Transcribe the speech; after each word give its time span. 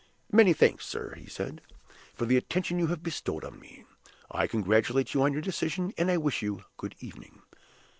"Many 0.31 0.51
thanks, 0.53 0.87
sir," 0.87 1.13
he 1.13 1.27
said, 1.27 1.61
"for 2.15 2.25
the 2.25 2.35
attention 2.35 2.79
you 2.79 2.87
have 2.87 3.03
bestowed 3.03 3.45
on 3.45 3.59
me. 3.59 3.85
I 4.31 4.47
congratulate 4.47 5.13
you 5.13 5.21
on 5.21 5.31
your 5.31 5.43
decision, 5.43 5.93
and 5.95 6.09
I 6.09 6.17
wish 6.17 6.41
you 6.41 6.63
good 6.77 6.95
evening." 7.01 7.43